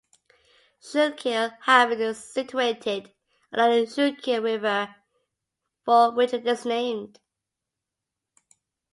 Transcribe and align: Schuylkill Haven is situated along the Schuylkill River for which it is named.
Schuylkill 0.79 1.51
Haven 1.67 2.01
is 2.01 2.33
situated 2.33 3.13
along 3.53 3.69
the 3.69 3.85
Schuylkill 3.85 4.41
River 4.41 4.95
for 5.85 6.11
which 6.15 6.33
it 6.33 6.47
is 6.47 6.65
named. 6.65 7.19